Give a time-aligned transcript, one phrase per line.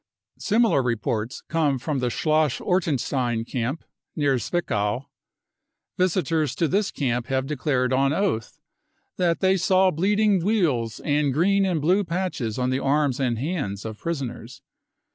[0.39, 3.83] Similar reports come from the Schloss Ortenstein camp
[4.15, 5.05] near Zwickau.
[5.95, 8.57] Visitors to this camp have declared bn oath
[9.17, 13.85] that they saw bleeding weals and green and blue patches on the arms and hands
[13.85, 14.63] of prisoners.